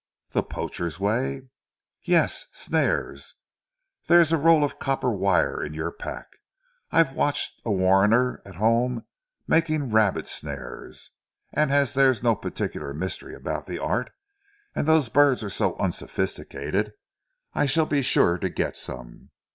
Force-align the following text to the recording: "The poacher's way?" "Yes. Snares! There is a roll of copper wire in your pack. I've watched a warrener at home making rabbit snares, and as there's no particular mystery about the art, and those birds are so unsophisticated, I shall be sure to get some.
"The 0.31 0.41
poacher's 0.41 0.99
way?" 0.99 1.43
"Yes. 2.01 2.47
Snares! 2.53 3.35
There 4.07 4.19
is 4.19 4.31
a 4.31 4.37
roll 4.39 4.63
of 4.63 4.79
copper 4.79 5.11
wire 5.11 5.63
in 5.63 5.75
your 5.75 5.91
pack. 5.91 6.37
I've 6.91 7.13
watched 7.13 7.61
a 7.63 7.71
warrener 7.71 8.41
at 8.43 8.55
home 8.55 9.05
making 9.47 9.91
rabbit 9.91 10.27
snares, 10.27 11.11
and 11.53 11.71
as 11.71 11.93
there's 11.93 12.23
no 12.23 12.33
particular 12.35 12.95
mystery 12.95 13.35
about 13.35 13.67
the 13.67 13.77
art, 13.77 14.11
and 14.73 14.87
those 14.87 15.07
birds 15.09 15.43
are 15.43 15.51
so 15.51 15.75
unsophisticated, 15.77 16.93
I 17.53 17.67
shall 17.67 17.85
be 17.85 18.01
sure 18.01 18.39
to 18.39 18.49
get 18.49 18.75
some. 18.77 19.29